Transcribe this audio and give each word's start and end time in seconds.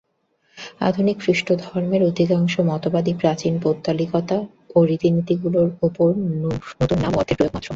আধুনিক 0.79 1.17
খ্রীষ্টধর্মের 1.19 2.01
অধিকাংশ 2.03 2.53
মতবাদই 2.61 3.13
প্রাচীন 3.13 3.53
পৌত্তলিকতা 3.63 4.37
ও 4.75 4.79
রীতিনীতিগুলির 4.85 5.69
উপর 5.81 6.09
নূতন 6.41 6.99
নাম 7.03 7.13
ও 7.13 7.19
অর্থের 7.19 7.37
প্রয়োগমাত্র। 7.37 7.69